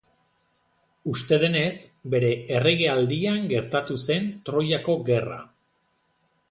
Uste 1.11 1.37
denez, 1.43 1.75
bere 2.15 2.31
erregealdian 2.57 3.45
gertatu 3.55 4.01
zen 4.09 4.29
Troiako 4.49 5.01
Gerra. 5.11 5.43